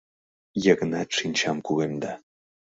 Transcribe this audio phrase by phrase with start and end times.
[0.63, 2.13] —Йыгнат шинчам кугемда.